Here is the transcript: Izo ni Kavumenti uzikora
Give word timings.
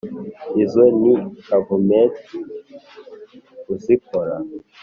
Izo 0.63 0.83
ni 1.01 1.15
Kavumenti 1.47 2.23
uzikora 3.73 4.35